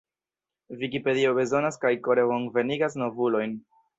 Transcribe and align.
Vikipedio 0.83 1.33
bezonas 1.41 1.77
kaj 1.85 1.93
kore 2.09 2.25
bonvenigas 2.31 2.99
novulojn! 3.05 3.57